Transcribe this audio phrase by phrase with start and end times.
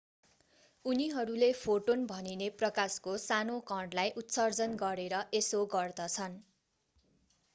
[0.85, 6.39] उनीहरूले फोटोन भनिने प्रकाशको सानो कणलाई उत्सर्जन गरेर यसो गर्दछन्